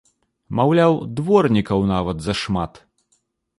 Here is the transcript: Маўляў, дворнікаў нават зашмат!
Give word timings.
Маўляў, 0.59 0.93
дворнікаў 1.19 1.79
нават 1.93 2.17
зашмат! 2.31 2.73